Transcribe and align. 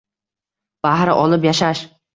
Bahra 0.89 1.19
olib 1.27 1.49
yashash 1.51 1.91